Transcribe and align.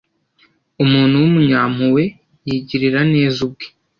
umuntu 0.83 1.15
w'umunyampuhwe 1.21 2.03
yigirira 2.47 3.01
neza 3.13 3.37
ubwe 3.45 3.65